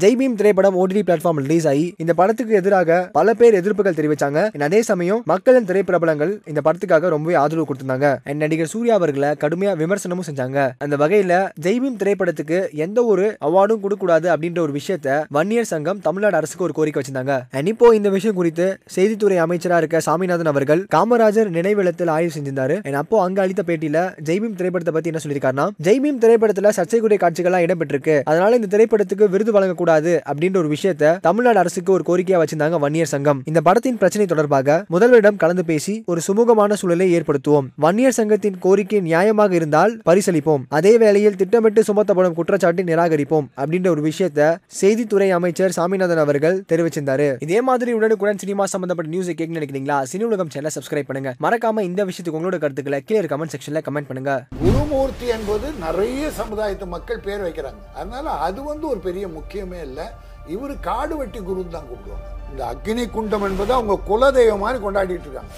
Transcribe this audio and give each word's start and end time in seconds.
Jai Bhim 0.00 0.36
திரைப்படம் 0.40 0.76
OTT 0.82 1.00
platform 1.06 1.40
release 1.44 1.64
ஆகி 1.70 1.82
இந்த 2.02 2.12
படத்துக்கு 2.18 2.52
எதிராக 2.58 2.92
பல 3.16 3.32
பேர் 3.40 3.56
எதிர்ப்புகள் 3.58 3.96
தெரிவிச்சாங்க. 3.96 4.38
அதே 4.66 4.78
சமயம் 4.88 5.18
மக்களின் 5.30 5.66
திரைப்பிரபலங்கள் 5.70 6.32
இந்த 6.50 6.60
படத்துக்காக 6.66 7.08
ரொம்பவே 7.14 7.34
ஆதரவு 7.40 7.66
கொடுத்திருந்தாங்க. 7.70 8.10
நடிகர் 8.42 8.70
சூர்யா 8.72 8.94
அவர்களை 8.98 9.30
கடுமையா 9.42 9.72
விமர்சனமும் 9.80 10.26
செஞ்சாங்க. 10.28 10.60
அந்த 10.84 10.98
வகையில 11.02 11.40
ஜெய்பீம் 11.66 11.98
திரைப்படத்துக்கு 12.02 12.60
எந்த 12.84 13.04
ஒரு 13.12 13.26
அவார்டும் 13.48 13.82
கொடுக்க 13.82 14.00
கூடாது 14.04 14.30
அப்படின்ற 14.34 14.62
ஒரு 14.66 14.74
விஷயத்த 14.78 15.18
வன்னியர் 15.38 15.68
சங்கம் 15.72 16.00
தமிழ்நாடு 16.06 16.38
அரசுக்கு 16.40 16.66
ஒரு 16.68 16.76
கோரிக்கை 16.78 17.02
வச்சிருந்தாங்க. 17.02 17.36
இப்போ 17.72 17.90
இந்த 17.98 18.12
விஷயம் 18.16 18.38
குறித்து 18.40 18.68
செய்தித்துறை 18.96 19.38
அமைச்சரா 19.44 19.82
இருக்க 19.84 20.02
சாமிநாதன் 20.08 20.52
அவர்கள் 20.54 20.82
காமராஜர் 20.96 21.52
நினைவிடத்தில் 21.58 22.14
ஆய்வு 22.16 22.34
செஞ்சிருந்தாரு. 22.38 22.78
அப்போ 23.02 23.22
அங்க 23.26 23.44
அளித்த 23.46 23.64
பேட்டியில 23.68 24.06
ஜெய்பீம் 24.30 24.56
திரைப்படத்தை 24.62 24.96
பத்தி 24.96 25.12
என்ன 25.14 25.24
சொல்லியிருக்காருன்னா 25.26 25.68
ஜெய்பீம் 25.88 26.24
திரைப்படத்துல 26.24 26.74
சர்ச்சைக்குரிய 26.80 27.20
காட்சிகள்லாம் 27.26 27.66
இடம்பெற்றிருக்கு. 27.68 28.16
அதனால 28.32 28.62
இந்த 28.62 28.70
திரைப்படத்துக்கு 28.76 29.32
விருது 29.36 29.50
கூடாது 29.82 30.12
அப்படின்ற 30.30 30.58
ஒரு 30.62 30.70
விஷயத்த 30.76 31.12
தமிழ்நாடு 31.28 31.60
அரசுக்கு 31.62 31.90
ஒரு 31.96 32.04
கோரிக்கையா 32.08 32.40
வச்சிருந்தாங்க 32.42 32.78
வன்னியர் 32.84 33.12
சங்கம். 33.14 33.42
இந்த 33.50 33.60
படத்தின் 33.68 33.98
பிரச்சனை 34.00 34.26
தொடர்பாக 34.32 34.78
முதல்வரிடம் 34.94 35.40
கலந்து 35.42 35.64
பேசி 35.70 35.94
ஒரு 36.12 36.20
சுமூகமான 36.26 36.72
சூழலை 36.80 37.06
ஏற்படுத்துவோம். 37.18 37.66
வன்னியர் 37.84 38.16
சங்கத்தின் 38.18 38.58
கோரிக்கை 38.64 39.00
நியாயமாக 39.08 39.52
இருந்தால் 39.60 39.92
பரிசளிப்போம். 40.08 40.62
அதே 40.78 40.92
வேளையில் 41.02 41.38
திட்டமிட்டு 41.40 41.80
சுமத்தப்படும் 41.88 42.36
குற்றச்சாட்டை 42.38 42.84
நிராகரிப்போம் 42.90 43.46
அப்படின்ற 43.62 43.88
ஒரு 43.94 44.02
விஷயத்த 44.08 44.40
செய்தித்துறை 44.80 45.28
அமைச்சர் 45.38 45.76
சாமிநாதன் 45.78 46.22
அவர்கள் 46.24 46.56
தெரிவிச்சிருந்தாரு. 46.72 47.28
இதே 47.46 47.58
மாதிரி 47.68 47.92
உடனுக்குடன் 47.98 48.42
சினிமா 48.44 48.66
சம்பந்தப்பட்ட 48.74 49.10
நியூஸை 49.14 49.34
கேட்க 49.40 49.58
நினைக்கிறீங்களா? 49.58 49.98
சினி 50.12 50.26
உலகம் 50.30 50.52
சேனல் 50.54 50.74
சப்ஸ்கிரைப் 50.76 51.08
பண்ணுங்க. 51.10 51.32
மறக்காம 51.46 51.84
இந்த 51.90 52.00
விஷயத்துக்கு 52.08 52.38
உங்களோட 52.40 52.58
கருத்துக்களை 52.64 53.00
கீழே 53.10 53.26
கமெண்ட் 53.34 53.54
செக்ஷன்ல 53.54 53.82
கமெண்ட் 53.88 54.10
பண்ணுங்க. 54.10 54.34
குருமூர்த்தி 54.64 55.28
என்பது 55.36 55.68
நிறைய 55.86 56.30
சமுதாயத்து 56.40 56.88
மக்கள் 56.96 57.24
பேர் 57.26 57.44
வைக்கிறாங்க. 57.46 57.80
அதனால 58.00 58.26
அது 58.48 58.60
வந்து 58.70 58.86
ஒரு 58.92 59.02
பெரிய 59.08 59.24
முக்கியம் 59.38 59.71
இல்லை. 59.80 60.04
இவர் 60.46 60.80
காடு 60.80 61.16
வெட்டி 61.16 61.38
குருன்னு 61.38 61.68
தான் 61.68 61.88
கூப்பிடுவாங்க. 61.90 62.28
இந்த 62.50 62.62
அக்னி 62.72 63.10
குண்டம் 63.10 63.42
என்பது 63.42 63.72
அவங்க 63.72 63.94
குலதெய்வம் 64.08 64.58
மாதிரி 64.58 64.84
கொண்டாடிட்டு 64.84 65.28
இருக்காங்க. 65.28 65.52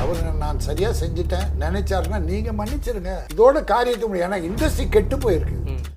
அவர் 0.00 0.34
நான் 0.34 0.60
சரியா 0.60 0.88
செஞ்சுட்டேன் 0.88 1.50
நினைச்சாருன்னா 1.60 2.18
நீங்க 2.18 2.52
மன்னிச்சிருங்க. 2.52 3.12
இதோட 3.34 3.64
காரியத்தை 3.64 4.08
முடியும். 4.08 4.32
ஏன்னா 4.32 4.40
இண்டஸ்ட்ரி 4.48 4.88
கெட்டு 4.88 5.16
போயிருக்கு. 5.16 5.63